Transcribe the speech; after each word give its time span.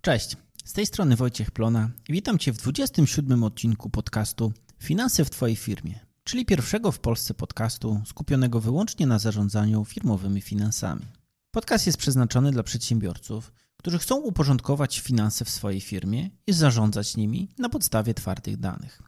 Cześć, 0.00 0.36
z 0.64 0.72
tej 0.72 0.86
strony 0.86 1.16
Wojciech 1.16 1.50
Plona 1.50 1.90
i 2.08 2.12
witam 2.12 2.38
Cię 2.38 2.52
w 2.52 2.56
27 2.56 3.44
odcinku 3.44 3.90
podcastu 3.90 4.52
Finanse 4.78 5.24
w 5.24 5.30
Twojej 5.30 5.56
firmie, 5.56 6.00
czyli 6.24 6.46
pierwszego 6.46 6.92
w 6.92 6.98
Polsce 6.98 7.34
podcastu 7.34 8.00
skupionego 8.06 8.60
wyłącznie 8.60 9.06
na 9.06 9.18
zarządzaniu 9.18 9.84
firmowymi 9.84 10.40
finansami. 10.40 11.06
Podcast 11.50 11.86
jest 11.86 11.98
przeznaczony 11.98 12.50
dla 12.50 12.62
przedsiębiorców, 12.62 13.52
którzy 13.76 13.98
chcą 13.98 14.16
uporządkować 14.16 14.98
finanse 15.00 15.44
w 15.44 15.50
swojej 15.50 15.80
firmie 15.80 16.30
i 16.46 16.52
zarządzać 16.52 17.16
nimi 17.16 17.48
na 17.58 17.68
podstawie 17.68 18.14
twardych 18.14 18.56
danych. 18.56 19.02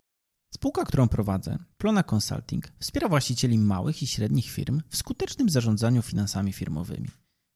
Spółka, 0.54 0.84
którą 0.84 1.08
prowadzę, 1.08 1.58
Plona 1.78 2.04
Consulting, 2.14 2.68
wspiera 2.78 3.08
właścicieli 3.08 3.58
małych 3.58 4.02
i 4.02 4.06
średnich 4.06 4.50
firm 4.50 4.82
w 4.88 4.96
skutecznym 4.96 5.48
zarządzaniu 5.48 6.02
finansami 6.02 6.52
firmowymi. 6.52 7.08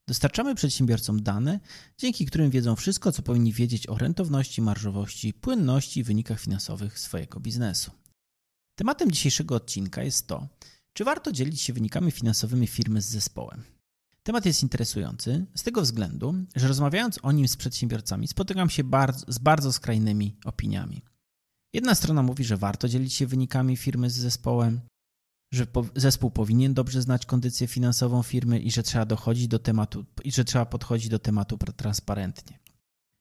Dostarczamy 0.08 0.54
przedsiębiorcom 0.54 1.22
dane, 1.22 1.60
dzięki 1.98 2.26
którym 2.26 2.50
wiedzą 2.50 2.76
wszystko, 2.76 3.12
co 3.12 3.22
powinni 3.22 3.52
wiedzieć 3.52 3.86
o 3.86 3.98
rentowności, 3.98 4.62
marżowości, 4.62 5.34
płynności 5.34 6.00
i 6.00 6.04
wynikach 6.04 6.40
finansowych 6.40 6.98
swojego 6.98 7.40
biznesu. 7.40 7.90
Tematem 8.78 9.10
dzisiejszego 9.10 9.54
odcinka 9.54 10.02
jest 10.02 10.26
to, 10.26 10.48
czy 10.92 11.04
warto 11.04 11.32
dzielić 11.32 11.60
się 11.60 11.72
wynikami 11.72 12.10
finansowymi 12.10 12.66
firmy 12.66 13.02
z 13.02 13.06
zespołem. 13.06 13.64
Temat 14.22 14.46
jest 14.46 14.62
interesujący 14.62 15.46
z 15.54 15.62
tego 15.62 15.82
względu, 15.82 16.34
że 16.56 16.68
rozmawiając 16.68 17.18
o 17.22 17.32
nim 17.32 17.48
z 17.48 17.56
przedsiębiorcami, 17.56 18.28
spotykam 18.28 18.70
się 18.70 18.84
bardzo, 18.84 19.32
z 19.32 19.38
bardzo 19.38 19.72
skrajnymi 19.72 20.36
opiniami. 20.44 21.02
Jedna 21.74 21.94
strona 21.94 22.22
mówi, 22.22 22.44
że 22.44 22.56
warto 22.56 22.88
dzielić 22.88 23.14
się 23.14 23.26
wynikami 23.26 23.76
firmy 23.76 24.10
z 24.10 24.14
zespołem, 24.14 24.80
że 25.54 25.66
zespół 25.96 26.30
powinien 26.30 26.74
dobrze 26.74 27.02
znać 27.02 27.26
kondycję 27.26 27.66
finansową 27.66 28.22
firmy 28.22 28.58
i 28.60 28.70
że 28.70 28.82
trzeba 28.82 29.04
dochodzić 29.04 29.48
do 29.48 29.58
tematu 29.58 30.04
i 30.24 30.32
że 30.32 30.44
trzeba 30.44 30.66
podchodzić 30.66 31.08
do 31.08 31.18
tematu 31.18 31.58
transparentnie. 31.76 32.58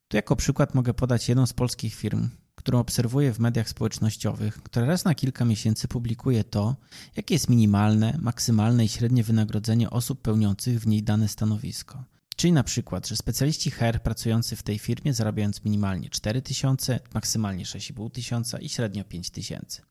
Tu 0.08 0.18
jako 0.18 0.36
przykład 0.36 0.76
mogę 0.76 0.94
podać 0.94 1.30
jedną 1.30 1.46
z 1.46 1.54
polskich 1.54 1.96
firm, 1.96 2.30
którą 2.56 2.80
obserwuję 2.80 3.34
w 3.34 3.40
mediach 3.40 3.70
społecznościowych, 3.70 4.64
która 4.64 4.86
raz 4.86 5.06
na 5.06 5.16
kilka 5.16 5.46
miesięcy 5.46 5.88
publikuje 5.88 6.44
to, 6.44 6.76
jakie 7.16 7.36
jest 7.36 7.50
minimalne, 7.50 8.18
maksymalne 8.22 8.86
i 8.86 8.90
średnie 8.90 9.24
wynagrodzenie 9.24 9.90
osób 9.90 10.22
pełniących 10.22 10.80
w 10.80 10.88
niej 10.88 11.04
dane 11.04 11.28
stanowisko. 11.28 12.04
Czyli 12.36 12.54
na 12.54 12.64
przykład, 12.64 13.08
że 13.08 13.16
specjaliści 13.16 13.72
HR 13.72 14.02
pracujący 14.04 14.56
w 14.56 14.64
tej 14.64 14.80
firmie 14.80 15.14
zarabiając 15.14 15.64
minimalnie 15.64 16.10
4 16.10 16.42
tysiące, 16.42 17.00
maksymalnie 17.14 17.66
6,5 17.66 18.12
tysiąca 18.12 18.60
i 18.60 18.70
średnio 18.70 19.04
5 19.04 19.30
tysięcy. 19.30 19.82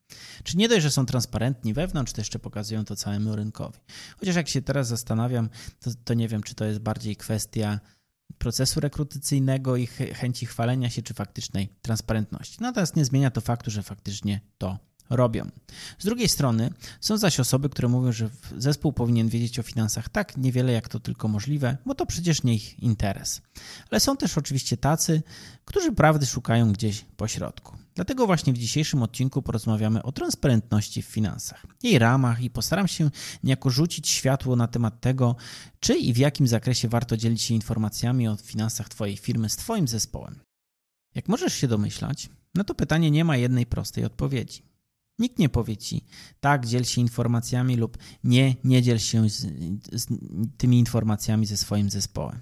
Czy 0.45 0.57
nie 0.57 0.69
dość, 0.69 0.83
że 0.83 0.91
są 0.91 1.07
transparentni 1.07 1.75
wewnątrz, 1.75 2.13
to 2.13 2.21
jeszcze 2.21 2.39
pokazują 2.39 2.85
to 2.85 2.97
całemu 2.97 3.37
rynkowi. 3.37 3.79
Chociaż 4.19 4.37
jak 4.37 4.49
się 4.49 4.63
teraz 4.63 4.89
zastanawiam, 4.89 5.51
to, 5.81 5.91
to 6.05 6.15
nie 6.15 6.29
wiem, 6.29 6.43
czy 6.43 6.55
to 6.55 6.65
jest 6.65 6.79
bardziej 6.79 7.17
kwestia 7.17 7.81
procesu 8.39 8.81
rekrutacyjnego 8.81 9.77
i 9.77 9.87
chęci 9.87 10.47
chwalenia 10.47 10.91
się, 10.91 11.03
czy 11.03 11.15
faktycznej 11.15 11.69
transparentności. 11.83 12.59
Natomiast 12.61 12.97
nie 12.97 13.05
zmienia 13.05 13.31
to 13.31 13.41
faktu, 13.41 13.71
że 13.71 13.83
faktycznie 13.83 14.41
to 14.59 14.79
robią. 15.17 15.51
Z 15.99 16.05
drugiej 16.05 16.29
strony 16.29 16.71
są 17.01 17.17
zaś 17.17 17.41
osoby, 17.41 17.69
które 17.69 17.89
mówią, 17.89 18.13
że 18.13 18.31
zespół 18.59 18.93
powinien 18.93 19.29
wiedzieć 19.29 19.59
o 19.59 19.63
finansach 19.63 20.09
tak 20.09 20.37
niewiele, 20.37 20.73
jak 20.73 20.89
to 20.89 21.01
tylko 21.01 21.29
możliwe, 21.29 21.77
bo 21.87 21.95
to 21.95 22.07
przecież 22.07 22.43
nie 22.43 22.55
ich 22.55 22.79
interes. 22.79 23.43
Ale 23.91 24.01
są 24.01 24.17
też 24.17 24.39
oczywiście 24.39 24.77
tacy, 24.77 25.23
którzy 25.65 25.93
prawdy 25.93 26.27
szukają 26.27 26.73
gdzieś 26.73 27.05
po 27.17 27.29
środku. 27.29 27.77
Dlatego 27.95 28.27
właśnie 28.27 28.53
w 28.53 28.59
dzisiejszym 28.59 29.03
odcinku 29.03 29.43
porozmawiamy 29.43 30.03
o 30.03 30.13
transparentności 30.13 31.03
w 31.03 31.07
finansach, 31.07 31.67
jej 31.83 31.99
ramach 31.99 32.43
i 32.43 32.51
postaram 32.51 32.89
się 32.89 33.11
niejako 33.45 33.71
rzucić 33.71 34.09
światło 34.09 34.57
na 34.57 34.69
temat 34.69 35.01
tego, 35.01 35.37
czy 35.81 35.95
i 35.95 36.13
w 36.13 36.17
jakim 36.17 36.49
zakresie 36.49 36.89
warto 36.89 37.17
dzielić 37.17 37.43
się 37.43 37.55
informacjami 37.55 38.29
o 38.29 38.37
finansach 38.37 38.89
Twojej 38.89 39.17
firmy 39.17 39.49
z 39.49 39.57
Twoim 39.57 39.89
zespołem. 39.89 40.41
Jak 41.15 41.29
możesz 41.29 41.55
się 41.55 41.69
domyślać, 41.69 42.29
na 42.55 42.65
to 42.65 42.75
pytanie 42.75 43.11
nie 43.11 43.25
ma 43.25 43.37
jednej 43.37 43.67
prostej 43.67 44.05
odpowiedzi. 44.05 44.63
Nikt 45.19 45.39
nie 45.39 45.49
powie 45.49 45.77
ci, 45.77 46.07
tak, 46.41 46.67
dziel 46.67 46.85
się 46.85 47.01
informacjami 47.01 47.77
lub 47.77 47.99
nie, 48.25 48.57
nie 48.65 48.83
dziel 48.83 48.99
się 48.99 49.31
z, 49.31 49.47
z 49.93 50.07
tymi 50.57 50.79
informacjami 50.79 51.47
ze 51.47 51.57
swoim 51.57 51.91
zespołem. 51.91 52.41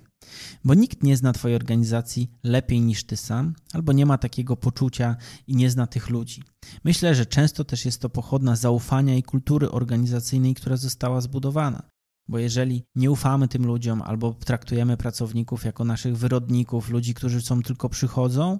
Bo 0.65 0.75
nikt 0.75 1.03
nie 1.03 1.17
zna 1.17 1.33
Twojej 1.33 1.57
organizacji 1.57 2.31
lepiej 2.45 2.81
niż 2.81 3.05
Ty 3.05 3.17
sam, 3.17 3.55
albo 3.73 3.93
nie 3.93 4.07
ma 4.07 4.19
takiego 4.19 4.57
poczucia 4.57 5.17
i 5.47 5.57
nie 5.57 5.71
zna 5.71 5.87
tych 5.87 6.11
ludzi. 6.11 6.43
Myślę, 6.85 7.15
że 7.15 7.27
często 7.27 7.65
też 7.65 7.85
jest 7.85 8.01
to 8.01 8.11
pochodna 8.11 8.57
zaufania 8.57 9.17
i 9.17 9.23
kultury 9.23 9.71
organizacyjnej, 9.71 10.55
która 10.55 10.77
została 10.77 11.21
zbudowana. 11.21 11.83
Bo 12.29 12.39
jeżeli 12.39 12.85
nie 12.95 13.11
ufamy 13.11 13.49
tym 13.49 13.67
ludziom 13.67 14.03
albo 14.03 14.35
traktujemy 14.35 14.97
pracowników 14.97 15.65
jako 15.65 15.85
naszych 15.85 16.17
wyrodników, 16.17 16.91
ludzi, 16.91 17.15
którzy 17.15 17.41
są 17.41 17.63
tylko 17.63 17.89
przychodzą, 17.89 18.59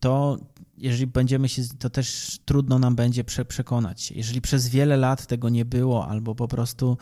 to 0.00 0.38
jeżeli 0.80 1.06
będziemy 1.06 1.48
się, 1.48 1.62
to 1.78 1.90
też 1.90 2.38
trudno 2.44 2.78
nam 2.78 2.96
będzie 2.96 3.24
prze, 3.24 3.44
przekonać 3.44 4.02
się. 4.02 4.14
Jeżeli 4.14 4.40
przez 4.40 4.68
wiele 4.68 4.96
lat 4.96 5.26
tego 5.26 5.48
nie 5.48 5.64
było, 5.64 6.08
albo 6.08 6.34
po 6.34 6.48
prostu 6.48 6.98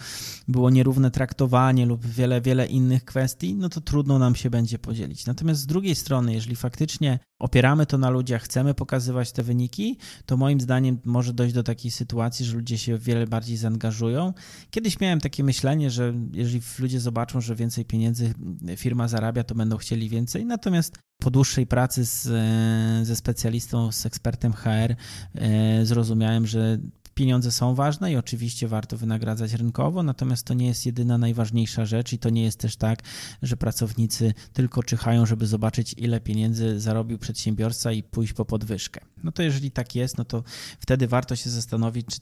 było 0.48 0.70
nierówne 0.70 1.10
traktowanie 1.10 1.86
lub 1.86 2.06
wiele, 2.06 2.40
wiele 2.40 2.66
innych 2.66 3.04
kwestii, 3.04 3.54
no 3.54 3.68
to 3.68 3.80
trudno 3.80 4.18
nam 4.18 4.34
się 4.34 4.50
będzie 4.50 4.78
podzielić. 4.78 5.26
Natomiast 5.26 5.60
z 5.60 5.66
drugiej 5.66 5.94
strony, 5.94 6.34
jeżeli 6.34 6.56
faktycznie 6.56 7.18
opieramy 7.38 7.86
to 7.86 7.98
na 7.98 8.10
ludziach, 8.10 8.42
chcemy 8.42 8.74
pokazywać 8.74 9.32
te 9.32 9.42
wyniki, 9.42 9.98
to 10.26 10.36
moim 10.36 10.60
zdaniem 10.60 10.98
może 11.04 11.32
dojść 11.32 11.54
do 11.54 11.62
takiej 11.62 11.90
sytuacji, 11.90 12.46
że 12.46 12.56
ludzie 12.56 12.78
się 12.78 12.98
wiele 12.98 13.26
bardziej 13.26 13.56
zaangażują. 13.56 14.32
Kiedyś 14.70 15.00
miałem 15.00 15.20
takie 15.20 15.44
myślenie, 15.44 15.90
że 15.90 16.14
jeżeli 16.32 16.60
ludzie 16.78 17.00
zobaczą, 17.00 17.40
że 17.40 17.54
więcej 17.54 17.84
pieniędzy 17.84 18.34
firma 18.76 19.08
zarabia, 19.08 19.44
to 19.44 19.54
będą 19.54 19.76
chcieli 19.76 20.08
więcej. 20.08 20.46
Natomiast 20.46 20.98
po 21.18 21.30
dłuższej 21.30 21.66
pracy 21.66 22.04
z, 22.04 22.22
ze 23.06 23.16
specjalistą, 23.16 23.92
z 23.92 24.06
ekspertem 24.06 24.52
HR 24.52 24.94
e, 25.34 25.86
zrozumiałem, 25.86 26.46
że 26.46 26.78
pieniądze 27.14 27.52
są 27.52 27.74
ważne 27.74 28.12
i 28.12 28.16
oczywiście 28.16 28.68
warto 28.68 28.96
wynagradzać 28.96 29.52
rynkowo, 29.52 30.02
natomiast 30.02 30.46
to 30.46 30.54
nie 30.54 30.66
jest 30.66 30.86
jedyna 30.86 31.18
najważniejsza 31.18 31.86
rzecz 31.86 32.12
i 32.12 32.18
to 32.18 32.30
nie 32.30 32.42
jest 32.42 32.60
też 32.60 32.76
tak, 32.76 33.02
że 33.42 33.56
pracownicy 33.56 34.34
tylko 34.52 34.82
czyhają, 34.82 35.26
żeby 35.26 35.46
zobaczyć, 35.46 35.94
ile 35.96 36.20
pieniędzy 36.20 36.80
zarobił 36.80 37.18
przedsiębiorca 37.18 37.92
i 37.92 38.02
pójść 38.02 38.32
po 38.32 38.44
podwyżkę. 38.44 39.00
No 39.24 39.32
to 39.32 39.42
jeżeli 39.42 39.70
tak 39.70 39.94
jest, 39.94 40.18
no 40.18 40.24
to 40.24 40.42
wtedy 40.80 41.08
warto 41.08 41.36
się 41.36 41.50
zastanowić, 41.50 42.06
czy 42.06 42.18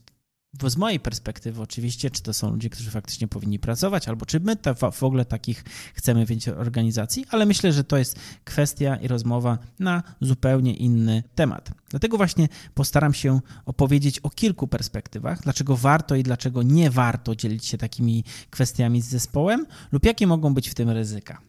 z 0.67 0.77
mojej 0.77 1.00
perspektywy 1.00 1.62
oczywiście, 1.62 2.11
czy 2.11 2.22
to 2.22 2.34
są 2.34 2.50
ludzie, 2.50 2.71
którzy 2.71 2.91
faktycznie 2.91 3.28
powinni 3.28 3.59
pracować, 3.59 4.09
albo 4.09 4.27
czy 4.27 4.41
my 4.41 4.56
w 4.93 5.03
ogóle 5.03 5.25
takich 5.25 5.65
chcemy 5.94 6.27
wiedzieć 6.27 6.49
organizacji, 6.49 7.27
ale 7.31 7.47
myślę, 7.47 7.72
że 7.72 7.84
to 7.84 7.97
jest 7.97 8.19
kwestia 8.44 8.97
i 8.97 9.09
rozmowa 9.09 9.59
na 9.78 10.03
zupełnie 10.21 10.75
inny 10.75 11.22
temat. 11.34 11.71
Dlatego 11.89 12.16
właśnie 12.16 12.49
postaram 12.75 13.15
się 13.15 13.41
opowiedzieć 13.65 14.19
o 14.19 14.31
kilku 14.31 14.69
perspektywach, 14.69 15.43
dlaczego 15.43 15.77
warto 15.77 16.15
i 16.15 16.22
dlaczego 16.22 16.62
nie 16.62 16.91
warto 16.91 17.37
dzielić 17.37 17.66
się 17.66 17.78
takimi 17.78 18.25
kwestiami 18.50 19.03
z 19.03 19.06
zespołem, 19.06 19.66
lub 19.93 20.05
jakie 20.05 20.27
mogą 20.27 20.55
być 20.55 20.69
w 20.69 20.75
tym 20.75 20.91
ryzyka. 20.91 21.41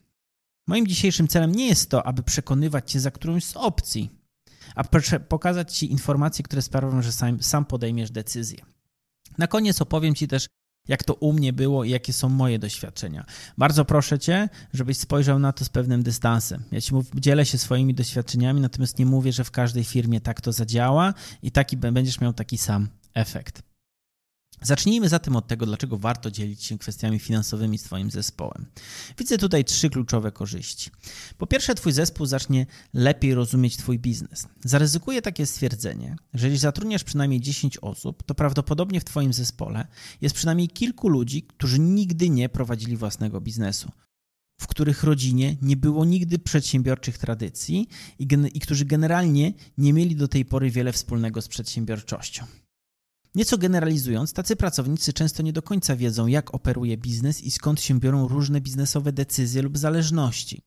Moim 0.67 0.87
dzisiejszym 0.87 1.27
celem 1.27 1.51
nie 1.51 1.67
jest 1.67 1.89
to, 1.89 2.07
aby 2.07 2.23
przekonywać 2.23 2.91
cię 2.91 2.99
za 2.99 3.11
którąś 3.11 3.45
z 3.45 3.57
opcji, 3.57 4.09
a 4.75 4.83
pokazać 5.29 5.77
ci 5.77 5.91
informacje, 5.91 6.43
które 6.43 6.61
sprawią, 6.61 7.01
że 7.01 7.11
sam, 7.11 7.43
sam 7.43 7.65
podejmiesz 7.65 8.11
decyzję. 8.11 8.76
Na 9.37 9.47
koniec 9.47 9.81
opowiem 9.81 10.15
Ci 10.15 10.27
też, 10.27 10.47
jak 10.87 11.03
to 11.03 11.13
u 11.13 11.33
mnie 11.33 11.53
było 11.53 11.83
i 11.83 11.89
jakie 11.89 12.13
są 12.13 12.29
moje 12.29 12.59
doświadczenia. 12.59 13.25
Bardzo 13.57 13.85
proszę 13.85 14.19
Cię, 14.19 14.49
żebyś 14.73 14.97
spojrzał 14.97 15.39
na 15.39 15.53
to 15.53 15.65
z 15.65 15.69
pewnym 15.69 16.03
dystansem. 16.03 16.63
Ja 16.71 16.81
Ci 16.81 16.93
mów, 16.93 17.05
dzielę 17.15 17.45
się 17.45 17.57
swoimi 17.57 17.93
doświadczeniami, 17.93 18.61
natomiast 18.61 18.99
nie 18.99 19.05
mówię, 19.05 19.33
że 19.33 19.43
w 19.43 19.51
każdej 19.51 19.83
firmie 19.83 20.21
tak 20.21 20.41
to 20.41 20.51
zadziała 20.51 21.13
i 21.43 21.51
taki 21.51 21.77
będziesz 21.77 22.21
miał 22.21 22.33
taki 22.33 22.57
sam 22.57 22.87
efekt. 23.13 23.66
Zacznijmy 24.61 25.09
zatem 25.09 25.35
od 25.35 25.47
tego, 25.47 25.65
dlaczego 25.65 25.97
warto 25.97 26.31
dzielić 26.31 26.63
się 26.63 26.77
kwestiami 26.77 27.19
finansowymi 27.19 27.77
z 27.77 27.83
Twoim 27.83 28.11
zespołem. 28.11 28.65
Widzę 29.17 29.37
tutaj 29.37 29.65
trzy 29.65 29.89
kluczowe 29.89 30.31
korzyści. 30.31 30.89
Po 31.37 31.47
pierwsze, 31.47 31.75
Twój 31.75 31.91
zespół 31.91 32.25
zacznie 32.25 32.65
lepiej 32.93 33.33
rozumieć 33.33 33.77
Twój 33.77 33.99
biznes. 33.99 34.47
Zaryzykuję 34.65 35.21
takie 35.21 35.45
stwierdzenie, 35.45 36.15
że 36.33 36.47
jeśli 36.47 36.59
zatrudniasz 36.59 37.03
przynajmniej 37.03 37.41
10 37.41 37.77
osób, 37.77 38.23
to 38.23 38.35
prawdopodobnie 38.35 38.99
w 38.99 39.03
Twoim 39.03 39.33
zespole 39.33 39.87
jest 40.21 40.35
przynajmniej 40.35 40.67
kilku 40.67 41.09
ludzi, 41.09 41.43
którzy 41.43 41.79
nigdy 41.79 42.29
nie 42.29 42.49
prowadzili 42.49 42.97
własnego 42.97 43.41
biznesu 43.41 43.91
w 44.61 44.67
których 44.67 45.03
rodzinie 45.03 45.55
nie 45.61 45.77
było 45.77 46.05
nigdy 46.05 46.39
przedsiębiorczych 46.39 47.17
tradycji 47.17 47.87
i, 48.19 48.27
i 48.53 48.59
którzy 48.59 48.85
generalnie 48.85 49.53
nie 49.77 49.93
mieli 49.93 50.15
do 50.15 50.27
tej 50.27 50.45
pory 50.45 50.71
wiele 50.71 50.91
wspólnego 50.91 51.41
z 51.41 51.47
przedsiębiorczością. 51.47 52.45
Nieco 53.37 53.57
generalizując, 53.57 54.33
tacy 54.33 54.55
pracownicy 54.55 55.13
często 55.13 55.43
nie 55.43 55.53
do 55.53 55.61
końca 55.61 55.95
wiedzą, 55.95 56.27
jak 56.27 56.55
operuje 56.55 56.97
biznes 56.97 57.41
i 57.41 57.51
skąd 57.51 57.81
się 57.81 57.99
biorą 57.99 58.27
różne 58.27 58.61
biznesowe 58.61 59.11
decyzje 59.11 59.61
lub 59.61 59.77
zależności. 59.77 60.61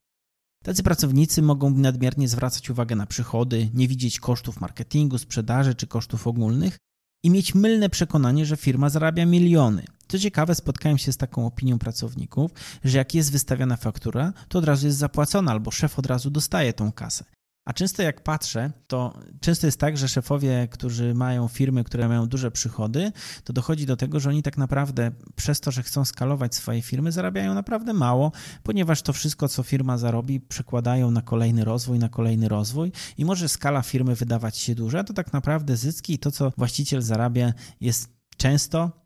Tacy 0.64 0.82
pracownicy 0.82 1.42
mogą 1.42 1.70
nadmiernie 1.70 2.28
zwracać 2.28 2.70
uwagę 2.70 2.96
na 2.96 3.06
przychody, 3.06 3.70
nie 3.74 3.88
widzieć 3.88 4.20
kosztów 4.20 4.60
marketingu, 4.60 5.18
sprzedaży 5.18 5.74
czy 5.74 5.86
kosztów 5.86 6.26
ogólnych 6.26 6.76
i 7.22 7.30
mieć 7.30 7.54
mylne 7.54 7.88
przekonanie, 7.88 8.46
że 8.46 8.56
firma 8.56 8.90
zarabia 8.90 9.26
miliony, 9.26 9.84
Co 10.08 10.18
ciekawe, 10.18 10.54
spotkałem 10.54 10.98
się 10.98 11.12
z 11.12 11.16
taką 11.16 11.46
opinią 11.46 11.78
pracowników, 11.78 12.50
że 12.84 12.98
jak 12.98 13.14
jest 13.14 13.32
wystawiana 13.32 13.76
faktura, 13.76 14.32
to 14.48 14.58
od 14.58 14.64
razu 14.64 14.86
jest 14.86 14.98
zapłacona 14.98 15.50
albo 15.50 15.70
szef 15.70 15.98
od 15.98 16.06
razu 16.06 16.30
dostaje 16.30 16.72
tą 16.72 16.92
kasę. 16.92 17.24
A 17.70 17.72
często 17.72 18.02
jak 18.02 18.20
patrzę, 18.20 18.70
to 18.86 19.14
często 19.40 19.66
jest 19.66 19.80
tak, 19.80 19.98
że 19.98 20.08
szefowie, 20.08 20.68
którzy 20.70 21.14
mają 21.14 21.48
firmy, 21.48 21.84
które 21.84 22.08
mają 22.08 22.26
duże 22.26 22.50
przychody, 22.50 23.12
to 23.44 23.52
dochodzi 23.52 23.86
do 23.86 23.96
tego, 23.96 24.20
że 24.20 24.30
oni 24.30 24.42
tak 24.42 24.58
naprawdę 24.58 25.10
przez 25.36 25.60
to, 25.60 25.70
że 25.70 25.82
chcą 25.82 26.04
skalować 26.04 26.54
swoje 26.54 26.82
firmy, 26.82 27.12
zarabiają 27.12 27.54
naprawdę 27.54 27.92
mało, 27.92 28.32
ponieważ 28.62 29.02
to 29.02 29.12
wszystko, 29.12 29.48
co 29.48 29.62
firma 29.62 29.98
zarobi, 29.98 30.40
przekładają 30.40 31.10
na 31.10 31.22
kolejny 31.22 31.64
rozwój, 31.64 31.98
na 31.98 32.08
kolejny 32.08 32.48
rozwój 32.48 32.92
i 33.18 33.24
może 33.24 33.48
skala 33.48 33.82
firmy 33.82 34.14
wydawać 34.14 34.56
się 34.56 34.74
duża, 34.74 35.04
to 35.04 35.12
tak 35.12 35.32
naprawdę 35.32 35.76
zyski 35.76 36.12
i 36.12 36.18
to, 36.18 36.30
co 36.30 36.52
właściciel 36.56 37.02
zarabia, 37.02 37.52
jest 37.80 38.08
często 38.36 38.99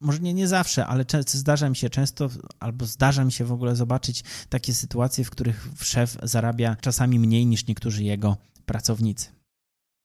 może 0.00 0.18
nie, 0.18 0.34
nie 0.34 0.48
zawsze, 0.48 0.86
ale 0.86 1.04
zdarza 1.26 1.68
mi 1.68 1.76
się 1.76 1.90
często, 1.90 2.28
albo 2.60 2.86
zdarza 2.86 3.24
mi 3.24 3.32
się 3.32 3.44
w 3.44 3.52
ogóle 3.52 3.76
zobaczyć 3.76 4.24
takie 4.48 4.74
sytuacje, 4.74 5.24
w 5.24 5.30
których 5.30 5.68
szef 5.82 6.16
zarabia 6.22 6.76
czasami 6.80 7.18
mniej 7.18 7.46
niż 7.46 7.66
niektórzy 7.66 8.04
jego 8.04 8.36
pracownicy. 8.66 9.39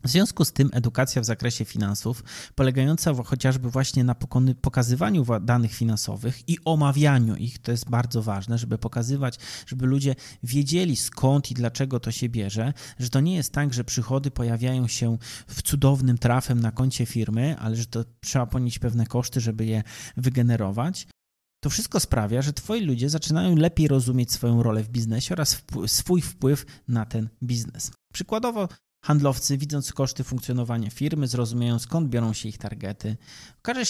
W 0.06 0.10
związku 0.10 0.46
z 0.46 0.52
tym 0.52 0.70
edukacja 0.74 1.22
w 1.22 1.26
zakresie 1.26 1.66
finansów, 1.66 2.24
polegająca 2.56 3.14
chociażby 3.24 3.70
właśnie 3.70 4.04
na 4.04 4.16
pokazywaniu 4.62 5.26
danych 5.42 5.74
finansowych 5.74 6.50
i 6.50 6.58
omawianiu 6.66 7.36
ich, 7.36 7.60
to 7.60 7.72
jest 7.72 7.90
bardzo 7.90 8.22
ważne, 8.22 8.58
żeby 8.58 8.78
pokazywać, 8.78 9.40
żeby 9.68 9.86
ludzie 9.86 10.16
wiedzieli 10.44 10.96
skąd 10.96 11.52
i 11.52 11.54
dlaczego 11.54 12.00
to 12.00 12.12
się 12.12 12.30
bierze, 12.30 12.74
że 13.00 13.10
to 13.10 13.20
nie 13.20 13.36
jest 13.36 13.54
tak, 13.54 13.74
że 13.74 13.84
przychody 13.84 14.32
pojawiają 14.32 14.88
się 14.88 15.18
w 15.48 15.62
cudownym 15.62 16.18
trafem 16.18 16.60
na 16.60 16.72
koncie 16.72 17.06
firmy, 17.06 17.56
ale 17.60 17.76
że 17.76 17.86
to 17.86 18.06
trzeba 18.22 18.46
ponieść 18.46 18.80
pewne 18.80 19.06
koszty, 19.06 19.42
żeby 19.42 19.66
je 19.66 19.84
wygenerować. 20.18 21.08
To 21.64 21.70
wszystko 21.70 22.00
sprawia, 22.00 22.42
że 22.42 22.54
twoi 22.54 22.82
ludzie 22.82 23.10
zaczynają 23.10 23.56
lepiej 23.56 23.88
rozumieć 23.88 24.32
swoją 24.32 24.64
rolę 24.64 24.84
w 24.84 24.90
biznesie 24.90 25.34
oraz 25.34 25.62
swój 25.88 26.22
wpływ 26.22 26.66
na 26.88 27.06
ten 27.06 27.30
biznes. 27.44 27.92
Przykładowo, 28.14 28.68
Handlowcy, 29.06 29.58
widząc 29.58 29.94
koszty 29.94 30.24
funkcjonowania 30.24 30.90
firmy, 30.90 31.28
zrozumieją 31.28 31.80
skąd 31.80 32.10
biorą 32.10 32.34
się 32.34 32.50
ich 32.50 32.58
targety. 32.58 33.18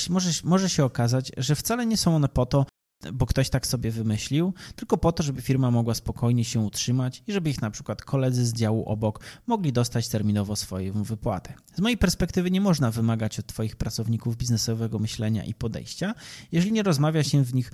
Może, 0.09 0.29
może 0.43 0.69
się 0.69 0.85
okazać, 0.85 1.31
że 1.37 1.55
wcale 1.55 1.85
nie 1.85 1.97
są 1.97 2.15
one 2.15 2.29
po 2.29 2.45
to, 2.45 2.65
bo 3.13 3.25
ktoś 3.25 3.49
tak 3.49 3.67
sobie 3.67 3.91
wymyślił, 3.91 4.53
tylko 4.75 4.97
po 4.97 5.11
to, 5.11 5.23
żeby 5.23 5.41
firma 5.41 5.71
mogła 5.71 5.93
spokojnie 5.93 6.45
się 6.45 6.59
utrzymać 6.59 7.23
i 7.27 7.33
żeby 7.33 7.49
ich 7.49 7.61
na 7.61 7.71
przykład 7.71 8.01
koledzy 8.01 8.45
z 8.45 8.53
działu 8.53 8.85
obok 8.85 9.19
mogli 9.47 9.73
dostać 9.73 10.07
terminowo 10.07 10.55
swoją 10.55 11.03
wypłatę. 11.03 11.53
Z 11.75 11.79
mojej 11.79 11.97
perspektywy 11.97 12.51
nie 12.51 12.61
można 12.61 12.91
wymagać 12.91 13.39
od 13.39 13.47
Twoich 13.47 13.75
pracowników 13.75 14.37
biznesowego 14.37 14.99
myślenia 14.99 15.43
i 15.43 15.53
podejścia, 15.53 16.15
jeżeli 16.51 16.71
nie 16.71 16.83
rozmawia 16.83 17.23
się 17.23 17.43
w 17.43 17.53
nich, 17.53 17.71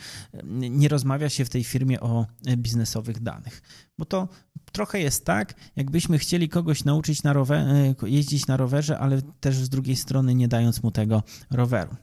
nie 0.53 0.87
rozmawia 0.87 1.29
się 1.29 1.45
w 1.45 1.49
tej 1.49 1.63
firmie 1.63 1.99
o 1.99 2.25
biznesowych 2.57 3.19
danych. 3.19 3.61
Bo 3.97 4.05
to 4.05 4.27
trochę 4.71 4.99
jest 4.99 5.25
tak, 5.25 5.53
jakbyśmy 5.75 6.19
chcieli 6.19 6.49
kogoś 6.49 6.83
nauczyć 6.83 7.23
na 7.23 7.33
rower, 7.33 7.67
jeździć 8.03 8.47
na 8.47 8.57
rowerze, 8.57 8.99
ale 8.99 9.21
też 9.21 9.55
z 9.55 9.69
drugiej 9.69 9.95
strony 9.95 10.35
nie 10.35 10.47
dając 10.47 10.83
mu 10.83 10.91
tego 10.91 11.23
roweru. 11.51 11.95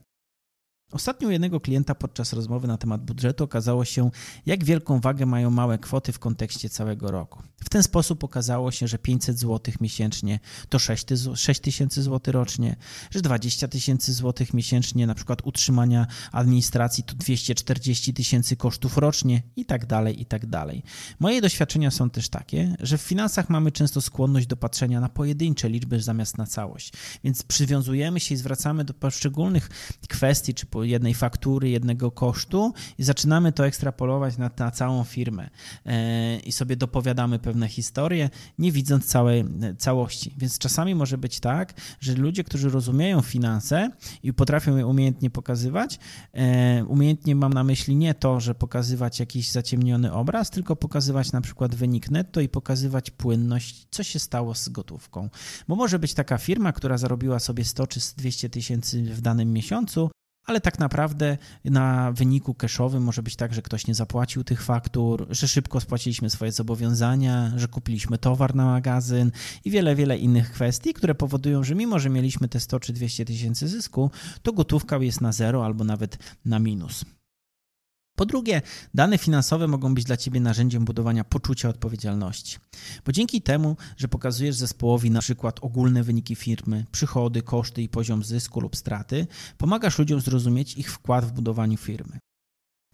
Ostatnio 0.93 1.29
u 1.29 1.31
jednego 1.31 1.61
klienta 1.61 1.95
podczas 1.95 2.33
rozmowy 2.33 2.69
na 2.69 2.79
temat 2.79 3.05
budżetu 3.05 3.45
okazało 3.45 3.85
się, 3.85 4.11
jak 4.47 4.65
wielką 4.65 5.01
wagę 5.01 5.27
mają 5.27 5.51
małe 5.51 5.79
kwoty 5.79 6.13
w 6.13 6.19
kontekście 6.19 6.69
całego 6.69 7.11
roku. 7.11 7.43
W 7.65 7.69
ten 7.69 7.83
sposób 7.83 8.25
okazało 8.25 8.71
się, 8.71 8.89
że 8.89 8.99
500 8.99 9.39
zł 9.39 9.75
miesięcznie 9.81 10.41
to 10.69 10.79
6 10.79 11.61
tysięcy 11.63 12.03
zł 12.03 12.33
rocznie, 12.33 12.77
że 13.11 13.21
20 13.21 13.69
tysięcy 13.69 14.13
zł 14.13 14.47
miesięcznie 14.55 15.07
na 15.07 15.15
przykład 15.15 15.47
utrzymania 15.47 16.07
administracji 16.33 17.05
to 17.05 17.15
240 17.15 18.15
tysięcy 18.15 18.57
kosztów 18.57 18.99
rocznie 18.99 19.43
i 19.57 19.65
tak 19.65 19.87
dalej, 19.87 20.21
i 20.21 20.27
tak 20.27 20.47
dalej. 20.47 20.83
Moje 21.21 21.41
doświadczenia 21.41 21.91
są 21.91 22.11
też 22.11 22.29
takie, 22.29 22.77
że 22.81 22.99
w 22.99 23.03
finansach 23.03 23.51
mamy 23.51 23.73
często 23.73 24.01
skłonność 24.01 24.47
do 24.47 24.57
patrzenia 24.57 25.01
na 25.01 25.09
pojedyncze 25.09 25.69
liczby 25.69 26.03
zamiast 26.03 26.39
na 26.39 26.47
całość, 26.47 26.93
więc 27.25 27.43
przywiązujemy 27.43 28.21
się 28.21 28.35
i 28.35 28.39
zwracamy 28.39 28.85
do 28.85 28.95
poszczególnych 28.95 29.71
kwestii 30.09 30.55
czy 30.55 30.67
jednej 30.85 31.15
faktury, 31.15 31.69
jednego 31.69 32.11
kosztu 32.11 32.73
i 32.99 33.05
zaczynamy 33.05 33.53
to 33.53 33.67
ekstrapolować 33.67 34.37
na, 34.37 34.51
na 34.59 34.71
całą 34.71 35.05
firmę 35.05 35.51
e, 35.87 36.39
i 36.39 36.53
sobie 36.53 36.77
dopowiadamy 36.77 37.39
pewne 37.39 37.69
historie, 37.69 38.31
nie 38.59 38.73
widząc 38.73 39.07
całej 39.07 39.45
całości. 39.79 40.35
Więc 40.39 40.59
czasami 40.59 40.95
może 40.95 41.19
być 41.19 41.41
tak, 41.41 41.75
że 42.01 42.15
ludzie, 42.15 42.45
którzy 42.45 42.71
rozumieją 42.71 43.21
finanse 43.21 43.91
i 44.23 44.33
potrafią 44.33 44.77
je 44.77 44.87
umiejętnie 44.87 45.31
pokazywać, 45.31 45.99
e, 46.33 46.85
umiejętnie 46.85 47.35
mam 47.35 47.53
na 47.53 47.65
myśli 47.65 47.97
nie 47.97 48.15
to, 48.15 48.41
że 48.41 48.55
pokazywać 48.55 49.21
jakiś 49.21 49.51
zaciemniony 49.51 50.13
obraz, 50.13 50.51
tylko 50.51 50.77
pokazywać 50.77 51.33
na 51.33 51.41
przykład 51.41 51.75
wynik 51.75 52.11
netto 52.11 52.41
i 52.41 52.49
pokazywać 52.49 53.11
płynność, 53.11 53.87
co 53.91 54.03
się 54.03 54.19
stało 54.19 54.55
z 54.55 54.69
gotówką. 54.69 55.29
Bo 55.69 55.77
może 55.77 55.99
być 55.99 56.15
taka 56.15 56.39
firma, 56.39 56.73
która 56.73 56.99
zarobiła 56.99 57.39
sobie 57.39 57.65
100 57.65 57.87
czy 57.87 58.01
200 58.17 58.51
tysięcy 58.51 59.03
w 59.03 59.21
danym 59.21 59.53
miesiącu, 59.53 60.11
ale 60.49 60.61
tak 60.61 60.79
naprawdę 60.79 61.39
na 61.65 62.13
wyniku 62.13 62.55
cashowym 62.55 63.03
może 63.03 63.23
być 63.23 63.37
tak, 63.37 63.55
że 63.55 63.63
ktoś 63.63 63.87
nie 63.87 63.95
zapłacił 63.95 64.45
tych 64.45 64.63
faktur, 64.63 65.27
że 65.31 65.49
szybko 65.49 65.81
spłaciliśmy 65.81 66.31
swoje 66.31 66.53
zobowiązania, 66.53 67.53
że 67.57 67.69
kupiliśmy 67.69 68.19
towar 68.19 68.55
na 68.55 68.65
magazyn 68.65 69.33
i 69.65 69.71
wiele, 69.71 69.95
wiele 69.95 70.19
innych 70.19 70.53
kwestii, 70.53 70.95
które 70.95 71.15
powodują, 71.15 71.65
że 71.65 71.75
mimo, 71.75 71.99
że 71.99 72.11
mieliśmy 72.11 72.49
te 72.49 72.61
100 72.61 72.81
czy 72.81 72.93
200 72.93 73.25
tysięcy 73.25 73.69
zysku, 73.69 74.11
to 74.43 74.53
gotówka 74.53 74.97
jest 74.97 75.21
na 75.21 75.33
zero 75.33 75.65
albo 75.65 75.85
nawet 75.85 76.19
na 76.45 76.59
minus. 76.59 77.05
Po 78.19 78.27
drugie, 78.27 78.63
dane 78.95 79.19
finansowe 79.19 79.69
mogą 79.69 79.95
być 79.95 80.05
dla 80.05 80.17
Ciebie 80.17 80.41
narzędziem 80.41 80.85
budowania 80.85 81.25
poczucia 81.25 81.69
odpowiedzialności, 81.69 82.59
bo 83.05 83.13
dzięki 83.13 83.43
temu, 83.43 83.77
że 83.97 84.09
pokazujesz 84.09 84.57
zespołowi 84.57 85.11
na 85.11 85.21
przykład 85.21 85.59
ogólne 85.63 86.03
wyniki 86.03 86.35
firmy, 86.35 86.85
przychody, 86.93 87.43
koszty 87.43 87.83
i 87.83 87.89
poziom 87.89 88.25
zysku 88.25 88.61
lub 88.61 88.77
straty, 88.77 89.27
pomagasz 89.59 89.99
ludziom 89.99 90.21
zrozumieć 90.21 90.75
ich 90.75 90.93
wkład 90.93 91.25
w 91.25 91.33
budowaniu 91.33 91.77
firmy. 91.77 92.19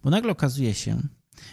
Bo 0.02 0.10
nagle 0.10 0.32
okazuje 0.32 0.74
się, 0.74 1.02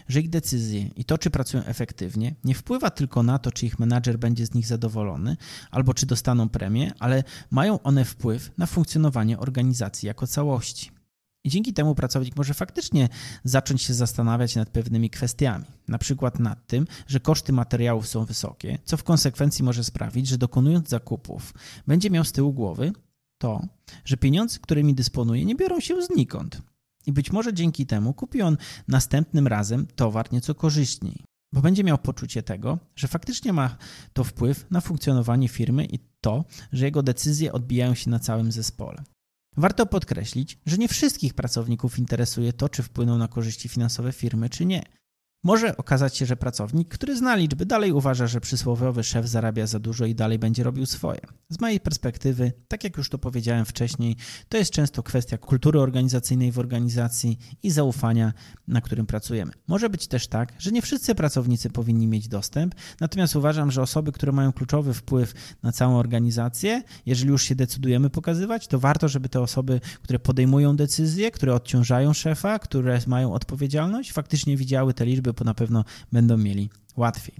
że 0.07 0.19
ich 0.19 0.29
decyzje 0.29 0.87
i 0.87 1.05
to, 1.05 1.17
czy 1.17 1.29
pracują 1.29 1.63
efektywnie, 1.63 2.35
nie 2.43 2.55
wpływa 2.55 2.89
tylko 2.89 3.23
na 3.23 3.39
to, 3.39 3.51
czy 3.51 3.65
ich 3.65 3.79
menadżer 3.79 4.19
będzie 4.19 4.45
z 4.45 4.53
nich 4.53 4.67
zadowolony 4.67 5.37
albo 5.71 5.93
czy 5.93 6.05
dostaną 6.05 6.49
premię, 6.49 6.91
ale 6.99 7.23
mają 7.51 7.81
one 7.81 8.05
wpływ 8.05 8.51
na 8.57 8.65
funkcjonowanie 8.65 9.39
organizacji 9.39 10.07
jako 10.07 10.27
całości. 10.27 11.00
I 11.43 11.49
dzięki 11.49 11.73
temu 11.73 11.95
pracownik 11.95 12.35
może 12.35 12.53
faktycznie 12.53 13.09
zacząć 13.43 13.81
się 13.81 13.93
zastanawiać 13.93 14.55
nad 14.55 14.69
pewnymi 14.69 15.09
kwestiami, 15.09 15.65
na 15.87 15.97
przykład 15.97 16.39
nad 16.39 16.67
tym, 16.67 16.87
że 17.07 17.19
koszty 17.19 17.53
materiałów 17.53 18.07
są 18.07 18.25
wysokie, 18.25 18.77
co 18.85 18.97
w 18.97 19.03
konsekwencji 19.03 19.63
może 19.63 19.83
sprawić, 19.83 20.27
że 20.27 20.37
dokonując 20.37 20.89
zakupów 20.89 21.53
będzie 21.87 22.09
miał 22.09 22.25
z 22.25 22.31
tyłu 22.31 22.53
głowy 22.53 22.91
to, 23.37 23.61
że 24.05 24.17
pieniądze, 24.17 24.59
którymi 24.61 24.95
dysponuje, 24.95 25.45
nie 25.45 25.55
biorą 25.55 25.79
się 25.79 26.01
znikąd. 26.01 26.61
I 27.05 27.11
być 27.11 27.31
może 27.31 27.53
dzięki 27.53 27.85
temu 27.85 28.13
kupi 28.13 28.41
on 28.41 28.57
następnym 28.87 29.47
razem 29.47 29.87
towar 29.95 30.33
nieco 30.33 30.55
korzystniej, 30.55 31.23
bo 31.53 31.61
będzie 31.61 31.83
miał 31.83 31.97
poczucie 31.97 32.43
tego, 32.43 32.79
że 32.95 33.07
faktycznie 33.07 33.53
ma 33.53 33.77
to 34.13 34.23
wpływ 34.23 34.65
na 34.71 34.81
funkcjonowanie 34.81 35.47
firmy 35.47 35.85
i 35.85 35.99
to, 36.21 36.45
że 36.71 36.85
jego 36.85 37.03
decyzje 37.03 37.53
odbijają 37.53 37.95
się 37.95 38.09
na 38.09 38.19
całym 38.19 38.51
zespole. 38.51 39.03
Warto 39.57 39.85
podkreślić, 39.85 40.57
że 40.65 40.77
nie 40.77 40.87
wszystkich 40.87 41.33
pracowników 41.33 41.99
interesuje 41.99 42.53
to, 42.53 42.69
czy 42.69 42.83
wpłyną 42.83 43.17
na 43.17 43.27
korzyści 43.27 43.69
finansowe 43.69 44.11
firmy, 44.11 44.49
czy 44.49 44.65
nie. 44.65 44.83
Może 45.43 45.77
okazać 45.77 46.17
się, 46.17 46.25
że 46.25 46.35
pracownik, 46.35 46.89
który 46.89 47.17
zna 47.17 47.35
liczby, 47.35 47.65
dalej 47.65 47.91
uważa, 47.91 48.27
że 48.27 48.41
przysłowiowy 48.41 49.03
szef 49.03 49.27
zarabia 49.27 49.67
za 49.67 49.79
dużo 49.79 50.05
i 50.05 50.15
dalej 50.15 50.39
będzie 50.39 50.63
robił 50.63 50.85
swoje. 50.85 51.19
Z 51.49 51.59
mojej 51.59 51.79
perspektywy, 51.79 52.51
tak 52.67 52.83
jak 52.83 52.97
już 52.97 53.09
to 53.09 53.17
powiedziałem 53.17 53.65
wcześniej, 53.65 54.15
to 54.49 54.57
jest 54.57 54.71
często 54.71 55.03
kwestia 55.03 55.37
kultury 55.37 55.79
organizacyjnej 55.79 56.51
w 56.51 56.59
organizacji 56.59 57.37
i 57.63 57.71
zaufania, 57.71 58.33
na 58.67 58.81
którym 58.81 59.05
pracujemy. 59.05 59.51
Może 59.67 59.89
być 59.89 60.07
też 60.07 60.27
tak, 60.27 60.53
że 60.59 60.71
nie 60.71 60.81
wszyscy 60.81 61.15
pracownicy 61.15 61.69
powinni 61.69 62.07
mieć 62.07 62.27
dostęp, 62.27 62.75
natomiast 62.99 63.35
uważam, 63.35 63.71
że 63.71 63.81
osoby, 63.81 64.11
które 64.11 64.31
mają 64.31 64.53
kluczowy 64.53 64.93
wpływ 64.93 65.33
na 65.63 65.71
całą 65.71 65.97
organizację, 65.97 66.83
jeżeli 67.05 67.29
już 67.29 67.43
się 67.43 67.55
decydujemy 67.55 68.09
pokazywać, 68.09 68.67
to 68.67 68.79
warto, 68.79 69.07
żeby 69.07 69.29
te 69.29 69.41
osoby, 69.41 69.81
które 70.03 70.19
podejmują 70.19 70.75
decyzje, 70.75 71.31
które 71.31 71.53
odciążają 71.53 72.13
szefa, 72.13 72.59
które 72.59 72.99
mają 73.07 73.33
odpowiedzialność, 73.33 74.11
faktycznie 74.11 74.57
widziały 74.57 74.93
te 74.93 75.05
liczby 75.05 75.30
bo 75.33 75.45
na 75.45 75.53
pewno 75.53 75.83
będą 76.11 76.37
mieli 76.37 76.69
łatwiej. 76.97 77.35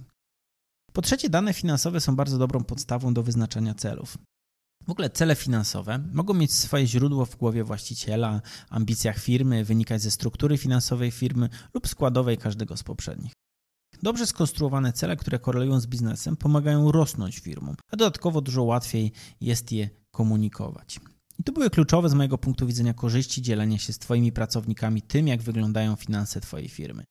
Po 0.93 1.01
trzecie, 1.01 1.29
dane 1.29 1.53
finansowe 1.53 1.99
są 1.99 2.15
bardzo 2.15 2.37
dobrą 2.37 2.63
podstawą 2.63 3.13
do 3.13 3.23
wyznaczania 3.23 3.73
celów. 3.73 4.17
W 4.87 4.91
ogóle 4.91 5.09
cele 5.09 5.35
finansowe 5.35 5.99
mogą 6.13 6.33
mieć 6.33 6.53
swoje 6.53 6.87
źródło 6.87 7.25
w 7.25 7.35
głowie 7.35 7.63
właściciela, 7.63 8.41
ambicjach 8.69 9.19
firmy, 9.19 9.65
wynikać 9.65 10.01
ze 10.01 10.11
struktury 10.11 10.57
finansowej 10.57 11.11
firmy 11.11 11.49
lub 11.73 11.87
składowej 11.87 12.37
każdego 12.37 12.77
z 12.77 12.83
poprzednich. 12.83 13.33
Dobrze 14.03 14.27
skonstruowane 14.27 14.93
cele, 14.93 15.15
które 15.15 15.39
korelują 15.39 15.79
z 15.79 15.87
biznesem, 15.87 16.37
pomagają 16.37 16.91
rosnąć 16.91 17.39
firmom, 17.39 17.75
a 17.91 17.97
dodatkowo 17.97 18.41
dużo 18.41 18.63
łatwiej 18.63 19.11
jest 19.41 19.71
je 19.71 19.89
komunikować. 20.11 20.99
I 21.39 21.43
to 21.43 21.51
były 21.51 21.69
kluczowe 21.69 22.09
z 22.09 22.13
mojego 22.13 22.37
punktu 22.37 22.67
widzenia 22.67 22.93
korzyści 22.93 23.41
dzielenia 23.41 23.77
się 23.77 23.93
z 23.93 23.99
Twoimi 23.99 24.31
pracownikami 24.31 25.01
tym, 25.01 25.27
jak 25.27 25.41
wyglądają 25.41 25.95
finanse 25.95 26.41
Twojej 26.41 26.69
firmy. 26.69 27.03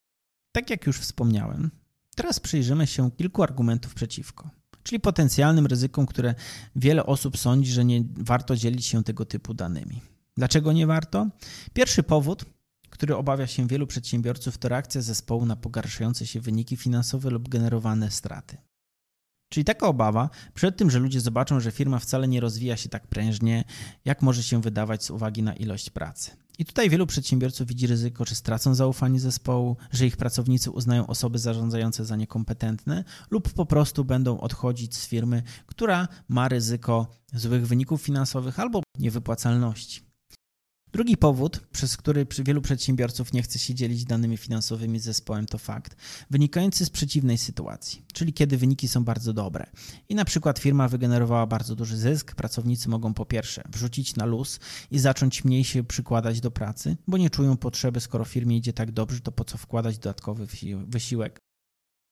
Tak 0.51 0.69
jak 0.69 0.87
już 0.87 0.99
wspomniałem, 0.99 1.71
teraz 2.15 2.39
przyjrzymy 2.39 2.87
się 2.87 3.11
kilku 3.11 3.43
argumentów 3.43 3.93
przeciwko, 3.93 4.49
czyli 4.83 4.99
potencjalnym 4.99 5.65
ryzykom, 5.65 6.05
które 6.05 6.35
wiele 6.75 7.05
osób 7.05 7.37
sądzi, 7.37 7.71
że 7.71 7.85
nie 7.85 8.03
warto 8.17 8.55
dzielić 8.55 8.85
się 8.85 9.03
tego 9.03 9.25
typu 9.25 9.53
danymi. 9.53 10.01
Dlaczego 10.37 10.73
nie 10.73 10.87
warto? 10.87 11.27
Pierwszy 11.73 12.03
powód, 12.03 12.45
który 12.89 13.15
obawia 13.15 13.47
się 13.47 13.67
wielu 13.67 13.87
przedsiębiorców, 13.87 14.57
to 14.57 14.69
reakcja 14.69 15.01
zespołu 15.01 15.45
na 15.45 15.55
pogarszające 15.55 16.27
się 16.27 16.41
wyniki 16.41 16.77
finansowe 16.77 17.29
lub 17.29 17.49
generowane 17.49 18.11
straty. 18.11 18.57
Czyli 19.51 19.65
taka 19.65 19.87
obawa 19.87 20.29
przed 20.53 20.77
tym, 20.77 20.91
że 20.91 20.99
ludzie 20.99 21.21
zobaczą, 21.21 21.59
że 21.59 21.71
firma 21.71 21.99
wcale 21.99 22.27
nie 22.27 22.39
rozwija 22.39 22.77
się 22.77 22.89
tak 22.89 23.07
prężnie, 23.07 23.63
jak 24.05 24.21
może 24.21 24.43
się 24.43 24.61
wydawać 24.61 25.03
z 25.03 25.09
uwagi 25.09 25.43
na 25.43 25.53
ilość 25.53 25.89
pracy. 25.89 26.31
I 26.59 26.65
tutaj 26.65 26.89
wielu 26.89 27.07
przedsiębiorców 27.07 27.67
widzi 27.67 27.87
ryzyko, 27.87 28.25
że 28.25 28.35
stracą 28.35 28.75
zaufanie 28.75 29.19
zespołu, 29.19 29.77
że 29.91 30.05
ich 30.05 30.17
pracownicy 30.17 30.71
uznają 30.71 31.07
osoby 31.07 31.39
zarządzające 31.39 32.05
za 32.05 32.15
niekompetentne 32.15 33.03
lub 33.31 33.53
po 33.53 33.65
prostu 33.65 34.05
będą 34.05 34.39
odchodzić 34.39 34.95
z 34.95 35.07
firmy, 35.07 35.43
która 35.65 36.07
ma 36.29 36.47
ryzyko 36.47 37.07
złych 37.33 37.67
wyników 37.67 38.01
finansowych 38.01 38.59
albo 38.59 38.83
niewypłacalności. 38.99 40.10
Drugi 40.93 41.17
powód, 41.17 41.59
przez 41.71 41.97
który 41.97 42.27
wielu 42.39 42.61
przedsiębiorców 42.61 43.33
nie 43.33 43.41
chce 43.41 43.59
się 43.59 43.73
dzielić 43.73 44.05
danymi 44.05 44.37
finansowymi 44.37 44.99
z 44.99 45.03
zespołem, 45.03 45.45
to 45.45 45.57
fakt 45.57 45.95
wynikający 46.29 46.85
z 46.85 46.89
przeciwnej 46.89 47.37
sytuacji, 47.37 48.05
czyli 48.13 48.33
kiedy 48.33 48.57
wyniki 48.57 48.87
są 48.87 49.03
bardzo 49.03 49.33
dobre 49.33 49.65
i 50.09 50.15
na 50.15 50.25
przykład 50.25 50.59
firma 50.59 50.87
wygenerowała 50.87 51.47
bardzo 51.47 51.75
duży 51.75 51.97
zysk, 51.97 52.35
pracownicy 52.35 52.89
mogą 52.89 53.13
po 53.13 53.25
pierwsze 53.25 53.63
wrzucić 53.69 54.15
na 54.15 54.25
luz 54.25 54.59
i 54.91 54.99
zacząć 54.99 55.45
mniej 55.45 55.63
się 55.63 55.83
przykładać 55.83 56.41
do 56.41 56.51
pracy, 56.51 56.97
bo 57.07 57.17
nie 57.17 57.29
czują 57.29 57.57
potrzeby, 57.57 57.99
skoro 57.99 58.25
firmie 58.25 58.57
idzie 58.57 58.73
tak 58.73 58.91
dobrze, 58.91 59.19
to 59.19 59.31
po 59.31 59.45
co 59.45 59.57
wkładać 59.57 59.97
dodatkowy 59.97 60.47
wysiłek. 60.85 61.39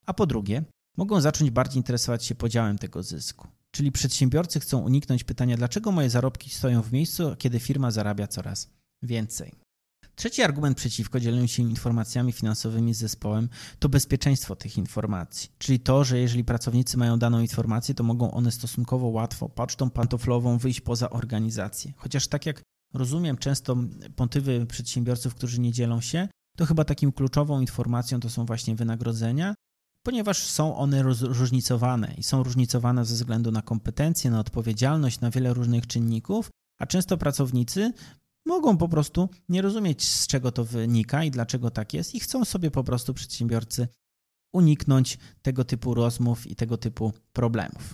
A 0.06 0.14
po 0.14 0.26
drugie, 0.26 0.64
mogą 0.98 1.22
zacząć 1.22 1.52
bardziej 1.52 1.78
interesować 1.78 2.26
się 2.26 2.36
podziałem 2.36 2.78
tego 2.78 3.04
zysku. 3.04 3.48
Czyli 3.72 3.92
przedsiębiorcy 3.92 4.60
chcą 4.60 4.80
uniknąć 4.80 5.24
pytania, 5.24 5.58
dlaczego 5.58 5.92
moje 5.92 6.10
zarobki 6.10 6.50
stoją 6.50 6.82
w 6.82 6.92
miejscu, 6.92 7.36
kiedy 7.38 7.60
firma 7.60 7.92
zarabia 7.92 8.28
coraz 8.28 8.70
więcej. 9.02 9.56
Trzeci 10.16 10.42
argument 10.42 10.78
przeciwko 10.78 11.20
dzieleniu 11.20 11.48
się 11.48 11.64
informacjami 11.64 12.32
finansowymi 12.32 12.94
z 12.94 12.98
zespołem 12.98 13.50
to 13.80 13.90
bezpieczeństwo 13.90 14.56
tych 14.56 14.78
informacji, 14.78 15.50
czyli 15.58 15.80
to, 15.80 16.04
że 16.04 16.20
jeżeli 16.20 16.44
pracownicy 16.44 16.98
mają 16.98 17.20
daną 17.20 17.40
informację, 17.40 17.96
to 17.96 18.04
mogą 18.04 18.32
one 18.32 18.52
stosunkowo 18.52 19.08
łatwo 19.08 19.50
pocztą 19.50 19.90
pantoflową 19.90 20.58
wyjść 20.58 20.82
poza 20.82 21.10
organizację. 21.10 21.94
Chociaż 21.98 22.28
tak 22.28 22.46
jak 22.46 22.62
rozumiem 22.94 23.38
często 23.38 23.78
pontywy 24.16 24.66
przedsiębiorców, 24.66 25.36
którzy 25.36 25.60
nie 25.60 25.72
dzielą 25.72 26.02
się, 26.02 26.28
to 26.58 26.66
chyba 26.66 26.86
takim 26.86 27.12
kluczową 27.12 27.62
informacją 27.62 28.20
to 28.20 28.30
są 28.30 28.46
właśnie 28.46 28.76
wynagrodzenia 28.76 29.56
ponieważ 30.04 30.44
są 30.44 30.78
one 30.78 31.04
różnicowane 31.22 32.14
i 32.18 32.24
są 32.24 32.44
różnicowane 32.44 33.06
ze 33.06 33.16
względu 33.16 33.52
na 33.52 33.62
kompetencje, 33.62 34.32
na 34.32 34.40
odpowiedzialność, 34.40 35.20
na 35.20 35.32
wiele 35.32 35.54
różnych 35.54 35.88
czynników, 35.88 36.50
a 36.80 36.86
często 36.86 37.18
pracownicy 37.18 37.94
mogą 38.46 38.78
po 38.78 38.90
prostu 38.90 39.30
nie 39.50 39.62
rozumieć, 39.62 40.08
z 40.08 40.28
czego 40.28 40.52
to 40.52 40.66
wynika 40.66 41.24
i 41.24 41.32
dlaczego 41.32 41.72
tak 41.72 41.94
jest, 41.94 42.16
i 42.16 42.20
chcą 42.20 42.46
sobie 42.46 42.72
po 42.72 42.84
prostu 42.84 43.14
przedsiębiorcy 43.14 43.88
uniknąć 44.54 45.18
tego 45.42 45.64
typu 45.64 45.94
rozmów 45.94 46.48
i 46.48 46.56
tego 46.56 46.78
typu 46.78 47.14
problemów. 47.34 47.94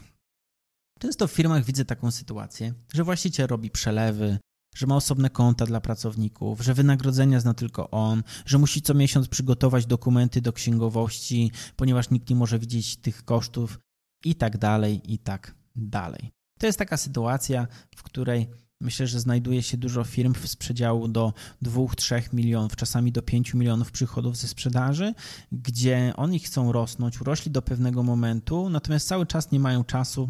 Często 1.00 1.28
w 1.28 1.32
firmach 1.32 1.66
widzę 1.66 1.86
taką 1.86 2.12
sytuację, 2.12 2.74
że 2.94 3.04
właściciel 3.04 3.48
robi 3.48 3.70
przelewy, 3.70 4.38
że 4.76 4.88
ma 4.88 4.96
osobne 4.96 5.30
konta 5.30 5.66
dla 5.66 5.82
pracowników, 5.82 6.62
że 6.62 6.74
wynagrodzenia 6.74 7.40
zna 7.40 7.54
tylko 7.54 7.90
on, 7.90 8.24
że 8.46 8.58
musi 8.58 8.82
co 8.82 8.94
miesiąc 8.94 9.28
przygotować 9.28 9.86
dokumenty 9.86 10.42
do 10.42 10.54
księgowości, 10.54 11.52
ponieważ 11.76 12.10
nikt 12.10 12.30
nie 12.30 12.36
może 12.36 12.60
widzieć 12.60 12.98
tych 12.98 13.26
kosztów 13.26 13.80
i 14.26 14.36
tak 14.36 14.58
dalej, 14.58 15.14
i 15.14 15.20
tak 15.20 15.56
dalej. 15.76 16.32
To 16.60 16.66
jest 16.66 16.80
taka 16.80 16.98
sytuacja, 16.98 17.68
w 17.96 18.04
której 18.04 18.48
myślę, 18.82 19.08
że 19.08 19.20
znajduje 19.20 19.64
się 19.64 19.78
dużo 19.78 20.04
firm 20.04 20.34
z 20.46 20.56
przedziału 20.56 21.08
do 21.08 21.34
2-3 21.64 22.34
milionów, 22.34 22.76
czasami 22.76 23.12
do 23.12 23.22
5 23.22 23.54
milionów 23.54 23.92
przychodów 23.92 24.38
ze 24.38 24.48
sprzedaży, 24.48 25.14
gdzie 25.52 26.14
oni 26.16 26.40
chcą 26.40 26.72
rosnąć, 26.72 27.22
urośli 27.22 27.52
do 27.52 27.62
pewnego 27.62 28.04
momentu, 28.04 28.70
natomiast 28.70 29.08
cały 29.08 29.26
czas 29.26 29.52
nie 29.52 29.60
mają 29.60 29.84
czasu 29.84 30.30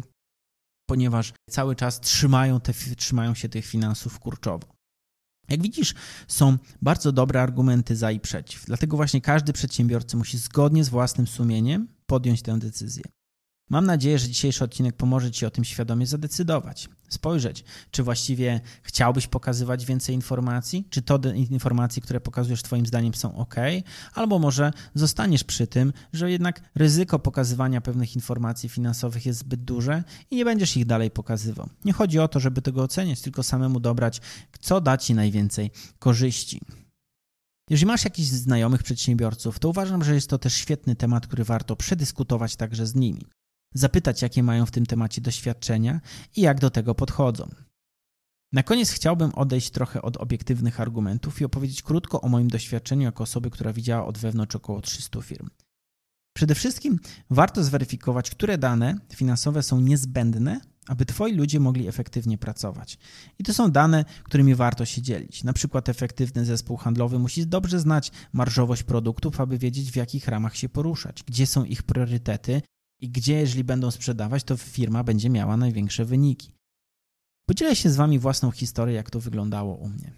ponieważ 0.86 1.32
cały 1.50 1.76
czas 1.76 2.00
trzymają, 2.00 2.60
te, 2.60 2.72
trzymają 2.96 3.34
się 3.34 3.48
tych 3.48 3.66
finansów 3.66 4.18
kurczowo. 4.18 4.76
Jak 5.48 5.62
widzisz, 5.62 5.94
są 6.28 6.58
bardzo 6.82 7.12
dobre 7.12 7.42
argumenty 7.42 7.96
za 7.96 8.10
i 8.10 8.20
przeciw. 8.20 8.64
Dlatego 8.66 8.96
właśnie 8.96 9.20
każdy 9.20 9.52
przedsiębiorca 9.52 10.18
musi 10.18 10.38
zgodnie 10.38 10.84
z 10.84 10.88
własnym 10.88 11.26
sumieniem 11.26 11.88
podjąć 12.06 12.42
tę 12.42 12.58
decyzję. 12.58 13.04
Mam 13.70 13.86
nadzieję, 13.86 14.18
że 14.18 14.28
dzisiejszy 14.28 14.64
odcinek 14.64 14.96
pomoże 14.96 15.30
Ci 15.30 15.46
o 15.46 15.50
tym 15.50 15.64
świadomie 15.64 16.06
zadecydować. 16.06 16.88
Spojrzeć, 17.08 17.64
czy 17.90 18.02
właściwie 18.02 18.60
chciałbyś 18.82 19.26
pokazywać 19.26 19.86
więcej 19.86 20.14
informacji, 20.14 20.86
czy 20.90 21.02
to 21.02 21.20
informacje, 21.34 22.02
które 22.02 22.20
pokazujesz 22.20 22.62
Twoim 22.62 22.86
zdaniem 22.86 23.14
są 23.14 23.36
ok, 23.36 23.54
albo 24.14 24.38
może 24.38 24.72
zostaniesz 24.94 25.44
przy 25.44 25.66
tym, 25.66 25.92
że 26.12 26.30
jednak 26.30 26.60
ryzyko 26.74 27.18
pokazywania 27.18 27.80
pewnych 27.80 28.14
informacji 28.14 28.68
finansowych 28.68 29.26
jest 29.26 29.38
zbyt 29.38 29.64
duże 29.64 30.04
i 30.30 30.36
nie 30.36 30.44
będziesz 30.44 30.76
ich 30.76 30.86
dalej 30.86 31.10
pokazywał. 31.10 31.68
Nie 31.84 31.92
chodzi 31.92 32.18
o 32.18 32.28
to, 32.28 32.40
żeby 32.40 32.62
tego 32.62 32.82
oceniać, 32.82 33.20
tylko 33.20 33.42
samemu 33.42 33.80
dobrać, 33.80 34.20
co 34.60 34.80
da 34.80 34.96
Ci 34.96 35.14
najwięcej 35.14 35.70
korzyści. 35.98 36.60
Jeżeli 37.70 37.86
masz 37.86 38.04
jakichś 38.04 38.28
znajomych 38.28 38.82
przedsiębiorców, 38.82 39.58
to 39.58 39.68
uważam, 39.68 40.04
że 40.04 40.14
jest 40.14 40.30
to 40.30 40.38
też 40.38 40.54
świetny 40.54 40.96
temat, 40.96 41.26
który 41.26 41.44
warto 41.44 41.76
przedyskutować 41.76 42.56
także 42.56 42.86
z 42.86 42.94
nimi 42.94 43.26
zapytać, 43.74 44.22
jakie 44.22 44.42
mają 44.42 44.66
w 44.66 44.70
tym 44.70 44.86
temacie 44.86 45.20
doświadczenia 45.20 46.00
i 46.36 46.40
jak 46.40 46.60
do 46.60 46.70
tego 46.70 46.94
podchodzą. 46.94 47.48
Na 48.52 48.62
koniec 48.62 48.90
chciałbym 48.90 49.34
odejść 49.34 49.70
trochę 49.70 50.02
od 50.02 50.16
obiektywnych 50.16 50.80
argumentów 50.80 51.40
i 51.40 51.44
opowiedzieć 51.44 51.82
krótko 51.82 52.20
o 52.20 52.28
moim 52.28 52.48
doświadczeniu 52.48 53.02
jako 53.02 53.22
osoby, 53.22 53.50
która 53.50 53.72
widziała 53.72 54.06
od 54.06 54.18
wewnątrz 54.18 54.56
około 54.56 54.80
300 54.80 55.22
firm. 55.22 55.48
Przede 56.36 56.54
wszystkim 56.54 56.98
warto 57.30 57.64
zweryfikować, 57.64 58.30
które 58.30 58.58
dane 58.58 58.98
finansowe 59.14 59.62
są 59.62 59.80
niezbędne, 59.80 60.60
aby 60.86 61.06
Twoi 61.06 61.34
ludzie 61.34 61.60
mogli 61.60 61.88
efektywnie 61.88 62.38
pracować. 62.38 62.98
I 63.38 63.44
to 63.44 63.54
są 63.54 63.70
dane, 63.70 64.04
którymi 64.22 64.54
warto 64.54 64.84
się 64.84 65.02
dzielić. 65.02 65.44
Na 65.44 65.52
przykład 65.52 65.88
efektywny 65.88 66.44
zespół 66.44 66.76
handlowy 66.76 67.18
musi 67.18 67.46
dobrze 67.46 67.80
znać 67.80 68.12
marżowość 68.32 68.82
produktów, 68.82 69.40
aby 69.40 69.58
wiedzieć 69.58 69.92
w 69.92 69.96
jakich 69.96 70.28
ramach 70.28 70.56
się 70.56 70.68
poruszać, 70.68 71.22
gdzie 71.22 71.46
są 71.46 71.64
ich 71.64 71.82
priorytety 71.82 72.62
i 73.00 73.08
gdzie, 73.08 73.34
jeżeli 73.34 73.64
będą 73.64 73.90
sprzedawać, 73.90 74.44
to 74.44 74.56
firma 74.56 75.04
będzie 75.04 75.30
miała 75.30 75.56
największe 75.56 76.04
wyniki. 76.04 76.52
Podzielę 77.46 77.76
się 77.76 77.90
z 77.90 77.96
Wami 77.96 78.18
własną 78.18 78.50
historię, 78.50 78.94
jak 78.94 79.10
to 79.10 79.20
wyglądało 79.20 79.74
u 79.74 79.88
mnie. 79.88 80.12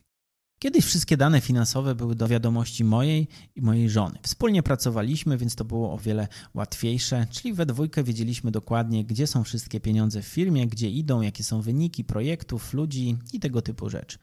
Kiedyś 0.59 0.85
wszystkie 0.85 1.17
dane 1.17 1.41
finansowe 1.41 1.95
były 1.95 2.15
do 2.15 2.29
wiadomości 2.29 2.85
mojej 2.85 3.29
i 3.57 3.63
mojej 3.63 3.91
żony. 3.91 4.19
Wspólnie 4.23 4.63
pracowaliśmy, 4.63 5.39
więc 5.39 5.55
to 5.55 5.65
było 5.65 5.93
o 5.93 5.99
wiele 5.99 6.29
łatwiejsze, 6.55 7.27
czyli 7.31 7.55
we 7.55 7.67
dwójkę 7.67 8.05
wiedzieliśmy 8.05 8.51
dokładnie, 8.51 9.05
gdzie 9.05 9.27
są 9.27 9.45
wszystkie 9.45 9.81
pieniądze 9.81 10.23
w 10.23 10.27
firmie, 10.27 10.67
gdzie 10.67 10.91
idą, 10.91 11.21
jakie 11.21 11.45
są 11.45 11.61
wyniki 11.61 12.05
projektów, 12.05 12.75
ludzi 12.75 13.19
i 13.33 13.41
tego 13.41 13.63
typu 13.63 13.91
rzeczy. 13.91 14.19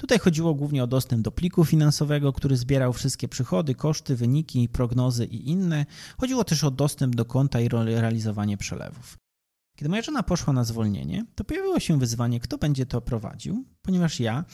Tutaj 0.00 0.18
chodziło 0.18 0.54
głównie 0.54 0.84
o 0.84 0.86
dostęp 0.86 1.22
do 1.22 1.32
pliku 1.32 1.64
finansowego, 1.64 2.32
który 2.32 2.56
zbierał 2.56 2.92
wszystkie 2.92 3.28
przychody, 3.28 3.74
koszty, 3.74 4.16
wyniki, 4.16 4.68
prognozy 4.68 5.24
i 5.24 5.50
inne. 5.50 5.86
Chodziło 6.18 6.44
też 6.44 6.64
o 6.64 6.70
dostęp 6.70 7.16
do 7.16 7.24
konta 7.24 7.60
i 7.60 7.68
realizowanie 7.68 8.56
przelewów. 8.56 9.18
Kiedy 9.76 9.88
moja 9.88 10.02
żona 10.02 10.22
poszła 10.22 10.52
na 10.52 10.64
zwolnienie, 10.64 11.26
to 11.34 11.44
pojawiło 11.44 11.80
się 11.80 11.98
wyzwanie, 11.98 12.40
kto 12.40 12.58
będzie 12.58 12.86
to 12.86 13.00
prowadził, 13.00 13.64
ponieważ 13.82 14.20
ja 14.20 14.44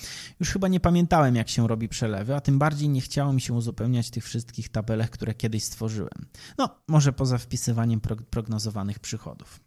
już 0.41 0.51
chyba 0.51 0.69
nie 0.69 0.81
pamiętałem, 0.81 1.37
jak 1.37 1.49
się 1.49 1.69
robi 1.69 1.89
przelewy, 1.89 2.35
a 2.35 2.41
tym 2.41 2.59
bardziej 2.59 2.89
nie 2.89 3.01
chciało 3.01 3.33
mi 3.33 3.41
się 3.41 3.55
uzupełniać 3.55 4.11
tych 4.11 4.25
wszystkich 4.25 4.69
tabelek, 4.69 5.11
które 5.11 5.35
kiedyś 5.35 5.65
stworzyłem. 5.65 6.27
No, 6.59 6.69
może 6.89 7.13
poza 7.13 7.39
wpisywaniem 7.39 8.01
prognozowanych 8.31 8.99
przychodów. 8.99 9.66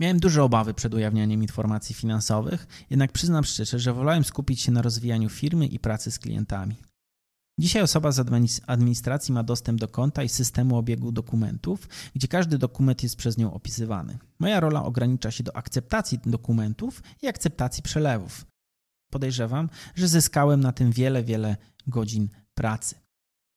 Miałem 0.00 0.20
duże 0.20 0.42
obawy 0.42 0.74
przed 0.74 0.94
ujawnianiem 0.94 1.42
informacji 1.42 1.94
finansowych, 1.94 2.66
jednak 2.90 3.12
przyznam 3.12 3.44
szczerze, 3.44 3.78
że 3.78 3.92
wolałem 3.92 4.24
skupić 4.24 4.60
się 4.60 4.72
na 4.72 4.82
rozwijaniu 4.82 5.28
firmy 5.28 5.66
i 5.66 5.78
pracy 5.78 6.10
z 6.10 6.18
klientami. 6.18 6.76
Dzisiaj 7.58 7.82
osoba 7.82 8.12
z 8.12 8.20
administracji 8.66 9.34
ma 9.34 9.42
dostęp 9.42 9.80
do 9.80 9.88
konta 9.88 10.22
i 10.22 10.28
systemu 10.28 10.76
obiegu 10.76 11.12
dokumentów, 11.12 11.88
gdzie 12.14 12.28
każdy 12.28 12.58
dokument 12.58 13.02
jest 13.02 13.16
przez 13.16 13.38
nią 13.38 13.54
opisywany. 13.54 14.18
Moja 14.38 14.60
rola 14.60 14.84
ogranicza 14.84 15.30
się 15.30 15.44
do 15.44 15.56
akceptacji 15.56 16.18
dokumentów 16.26 17.02
i 17.22 17.28
akceptacji 17.28 17.82
przelewów. 17.82 18.46
Podejrzewam, 19.10 19.68
że 19.94 20.08
zyskałem 20.08 20.60
na 20.60 20.72
tym 20.72 20.92
wiele, 20.92 21.24
wiele 21.24 21.56
godzin 21.86 22.28
pracy. 22.54 23.07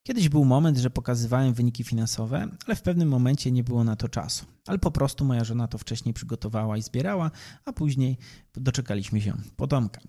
Kiedyś 0.04 0.30
był 0.30 0.46
moment, 0.46 0.78
że 0.78 0.90
pokazywałem 0.90 1.54
wyniki 1.54 1.84
finansowe, 1.84 2.48
ale 2.68 2.76
w 2.76 2.82
pewnym 2.82 3.10
momencie 3.10 3.52
nie 3.52 3.64
było 3.64 3.84
na 3.84 3.96
to 3.96 4.10
czasu. 4.10 4.46
Ale 4.68 4.80
po 4.80 4.92
prostu 4.92 5.26
moja 5.26 5.44
żona 5.44 5.68
to 5.68 5.78
wcześniej 5.78 6.14
przygotowała 6.14 6.78
i 6.78 6.82
zbierała, 6.82 7.32
a 7.66 7.74
później 7.74 8.18
doczekaliśmy 8.54 9.22
się 9.22 9.34
potomka. 9.56 10.02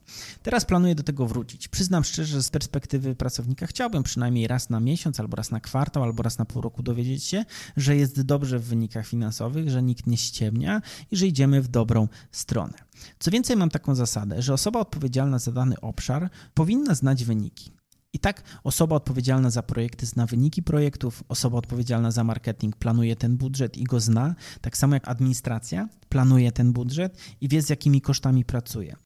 Teraz 0.42 0.64
planuję 0.64 0.94
do 0.94 1.02
tego 1.02 1.26
wrócić. 1.26 1.68
Przyznam 1.68 2.04
szczerze, 2.04 2.32
że 2.32 2.42
z 2.42 2.50
perspektywy 2.50 3.14
pracownika 3.14 3.66
chciałbym 3.66 4.02
przynajmniej 4.02 4.46
raz 4.46 4.70
na 4.70 4.80
miesiąc, 4.80 5.20
albo 5.20 5.36
raz 5.36 5.50
na 5.50 5.60
kwartał, 5.60 6.02
albo 6.02 6.22
raz 6.22 6.38
na 6.38 6.44
pół 6.44 6.62
roku 6.62 6.82
dowiedzieć 6.82 7.24
się, 7.24 7.44
że 7.76 7.96
jest 7.96 8.22
dobrze 8.22 8.58
w 8.58 8.64
wynikach 8.64 9.06
finansowych, 9.06 9.70
że 9.70 9.82
nikt 9.82 10.06
nie 10.06 10.16
ściemnia 10.16 10.82
i 11.10 11.16
że 11.16 11.26
idziemy 11.26 11.62
w 11.62 11.68
dobrą 11.68 12.08
stronę. 12.30 12.74
Co 13.18 13.30
więcej, 13.30 13.56
mam 13.56 13.70
taką 13.70 13.94
zasadę, 13.94 14.42
że 14.42 14.54
osoba 14.54 14.80
odpowiedzialna 14.80 15.38
za 15.38 15.52
dany 15.52 15.80
obszar 15.80 16.30
powinna 16.54 16.94
znać 16.94 17.24
wyniki. 17.24 17.81
I 18.14 18.18
tak 18.18 18.42
osoba 18.64 18.96
odpowiedzialna 18.96 19.50
za 19.50 19.62
projekty 19.62 20.06
zna 20.06 20.26
wyniki 20.26 20.62
projektów, 20.62 21.24
osoba 21.28 21.58
odpowiedzialna 21.58 22.10
za 22.10 22.24
marketing 22.24 22.76
planuje 22.76 23.16
ten 23.16 23.36
budżet 23.36 23.76
i 23.76 23.84
go 23.84 24.00
zna, 24.00 24.34
tak 24.60 24.76
samo 24.76 24.94
jak 24.94 25.08
administracja 25.08 25.88
planuje 26.08 26.52
ten 26.52 26.72
budżet 26.72 27.18
i 27.40 27.48
wie 27.48 27.62
z 27.62 27.70
jakimi 27.70 28.00
kosztami 28.00 28.44
pracuje. 28.44 28.96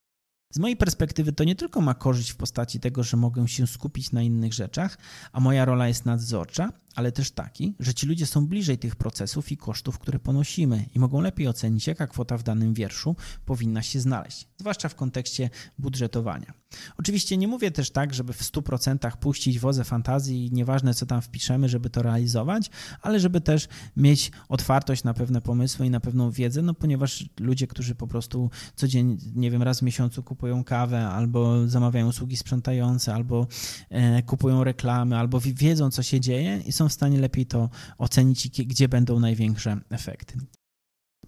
Z 0.53 0.59
mojej 0.59 0.77
perspektywy 0.77 1.33
to 1.33 1.43
nie 1.43 1.55
tylko 1.55 1.81
ma 1.81 1.93
korzyść 1.93 2.31
w 2.31 2.35
postaci 2.35 2.79
tego, 2.79 3.03
że 3.03 3.17
mogę 3.17 3.47
się 3.47 3.67
skupić 3.67 4.11
na 4.11 4.21
innych 4.21 4.53
rzeczach, 4.53 4.97
a 5.31 5.39
moja 5.39 5.65
rola 5.65 5.87
jest 5.87 6.05
nadzorcza, 6.05 6.71
ale 6.97 7.11
też 7.11 7.31
taki, 7.31 7.75
że 7.79 7.93
ci 7.93 8.05
ludzie 8.05 8.25
są 8.25 8.47
bliżej 8.47 8.77
tych 8.77 8.95
procesów 8.95 9.51
i 9.51 9.57
kosztów, 9.57 9.99
które 9.99 10.19
ponosimy 10.19 10.85
i 10.95 10.99
mogą 10.99 11.21
lepiej 11.21 11.47
ocenić, 11.47 11.87
jaka 11.87 12.07
kwota 12.07 12.37
w 12.37 12.43
danym 12.43 12.73
wierszu 12.73 13.15
powinna 13.45 13.81
się 13.81 13.99
znaleźć, 13.99 14.47
zwłaszcza 14.57 14.89
w 14.89 14.95
kontekście 14.95 15.49
budżetowania. 15.79 16.53
Oczywiście 16.97 17.37
nie 17.37 17.47
mówię 17.47 17.71
też 17.71 17.91
tak, 17.91 18.13
żeby 18.13 18.33
w 18.33 18.41
100% 18.41 19.17
puścić 19.17 19.59
wozę 19.59 19.83
fantazji 19.83 20.45
i 20.45 20.51
nieważne 20.51 20.93
co 20.93 21.05
tam 21.05 21.21
wpiszemy, 21.21 21.69
żeby 21.69 21.89
to 21.89 22.01
realizować, 22.01 22.69
ale 23.01 23.19
żeby 23.19 23.41
też 23.41 23.67
mieć 23.97 24.31
otwartość 24.49 25.03
na 25.03 25.13
pewne 25.13 25.41
pomysły 25.41 25.85
i 25.85 25.89
na 25.89 25.99
pewną 25.99 26.31
wiedzę, 26.31 26.61
no 26.61 26.73
ponieważ 26.73 27.29
ludzie, 27.39 27.67
którzy 27.67 27.95
po 27.95 28.07
prostu 28.07 28.49
codziennie, 28.75 29.17
nie 29.35 29.51
wiem, 29.51 29.63
raz 29.63 29.79
w 29.79 29.81
miesiącu 29.81 30.23
kupują 30.23 30.63
kawę 30.63 31.07
albo 31.07 31.67
zamawiają 31.67 32.07
usługi 32.07 32.37
sprzątające, 32.37 33.13
albo 33.13 33.47
e, 33.89 34.23
kupują 34.23 34.63
reklamy, 34.63 35.17
albo 35.17 35.39
wiedzą 35.39 35.91
co 35.91 36.03
się 36.03 36.19
dzieje 36.19 36.61
i 36.65 36.71
są 36.71 36.86
w 36.89 36.93
stanie 36.93 37.19
lepiej 37.19 37.45
to 37.45 37.69
ocenić, 37.97 38.49
gdzie 38.49 38.89
będą 38.89 39.19
największe 39.19 39.79
efekty. 39.89 40.37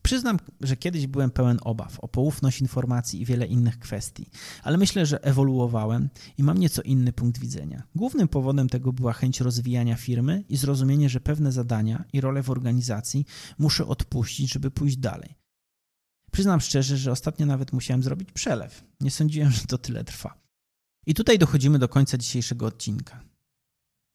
Przyznam, 0.01 0.39
że 0.61 0.77
kiedyś 0.77 1.07
byłem 1.07 1.31
pełen 1.31 1.59
obaw 1.61 1.99
o 1.99 2.07
poufność 2.07 2.61
informacji 2.61 3.21
i 3.21 3.25
wiele 3.25 3.45
innych 3.45 3.79
kwestii, 3.79 4.29
ale 4.63 4.77
myślę, 4.77 5.05
że 5.05 5.23
ewoluowałem 5.23 6.09
i 6.37 6.43
mam 6.43 6.57
nieco 6.57 6.81
inny 6.81 7.13
punkt 7.13 7.39
widzenia. 7.39 7.83
Głównym 7.95 8.27
powodem 8.27 8.69
tego 8.69 8.93
była 8.93 9.13
chęć 9.13 9.39
rozwijania 9.39 9.95
firmy 9.95 10.43
i 10.49 10.57
zrozumienie, 10.57 11.09
że 11.09 11.19
pewne 11.19 11.51
zadania 11.51 12.03
i 12.13 12.21
role 12.21 12.43
w 12.43 12.49
organizacji 12.49 13.25
muszę 13.57 13.87
odpuścić, 13.87 14.53
żeby 14.53 14.71
pójść 14.71 14.97
dalej. 14.97 15.35
Przyznam 16.31 16.61
szczerze, 16.61 16.97
że 16.97 17.11
ostatnio 17.11 17.45
nawet 17.45 17.73
musiałem 17.73 18.03
zrobić 18.03 18.31
przelew. 18.31 18.83
Nie 19.01 19.11
sądziłem, 19.11 19.51
że 19.51 19.61
to 19.61 19.77
tyle 19.77 20.03
trwa. 20.03 20.39
I 21.05 21.13
tutaj 21.13 21.39
dochodzimy 21.39 21.79
do 21.79 21.89
końca 21.89 22.17
dzisiejszego 22.17 22.65
odcinka. 22.65 23.23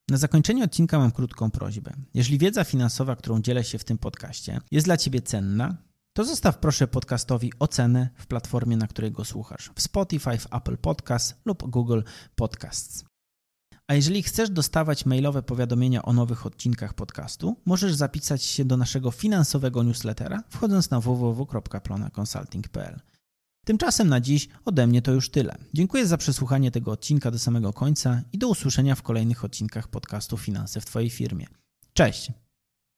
Na 0.09 0.17
zakończenie 0.17 0.65
odcinka 0.65 0.99
mam 0.99 1.11
krótką 1.11 1.51
prośbę. 1.51 1.93
Jeżeli 2.15 2.39
wiedza 2.39 2.65
finansowa, 2.65 3.17
którą 3.17 3.43
dzielę 3.43 3.65
się 3.65 3.79
w 3.79 3.85
tym 3.85 3.99
podcaście, 3.99 4.61
jest 4.71 4.87
dla 4.87 4.97
Ciebie 4.97 5.23
cenna, 5.23 5.77
to 6.13 6.25
zostaw 6.25 6.59
proszę 6.59 6.89
podcastowi 6.89 7.53
ocenę 7.59 8.09
w 8.17 8.27
platformie, 8.27 8.77
na 8.77 8.87
której 8.87 9.13
go 9.13 9.25
słuchasz. 9.25 9.71
W 9.75 9.83
Spotify, 9.83 10.39
w 10.39 10.55
Apple 10.55 10.77
Podcasts 10.77 11.35
lub 11.45 11.71
Google 11.71 12.01
Podcasts. 12.35 13.05
A 13.87 13.95
jeżeli 13.95 14.23
chcesz 14.23 14.51
dostawać 14.51 15.07
mailowe 15.07 15.43
powiadomienia 15.43 16.03
o 16.03 16.13
nowych 16.13 16.47
odcinkach 16.47 16.95
podcastu, 16.95 17.57
możesz 17.67 17.95
zapisać 17.95 18.43
się 18.43 18.65
do 18.65 18.77
naszego 18.77 19.11
finansowego 19.11 19.83
newslettera, 19.83 20.43
wchodząc 20.49 20.91
na 20.91 21.01
www.plonaconsulting.pl. 21.01 23.01
Tymczasem 23.64 24.09
na 24.09 24.21
dziś 24.21 24.49
ode 24.64 24.87
mnie 24.87 25.02
to 25.02 25.12
już 25.12 25.30
tyle. 25.30 25.54
Dziękuję 25.75 26.06
za 26.06 26.16
przesłuchanie 26.16 26.71
tego 26.71 26.90
odcinka 26.90 27.30
do 27.30 27.38
samego 27.38 27.73
końca 27.73 28.23
i 28.33 28.38
do 28.38 28.49
usłyszenia 28.49 28.94
w 28.94 29.02
kolejnych 29.02 29.44
odcinkach 29.44 29.88
podcastu 29.88 30.37
Finanse 30.37 30.80
w 30.80 30.85
Twojej 30.85 31.11
firmie. 31.11 31.47
Cześć! 31.92 32.44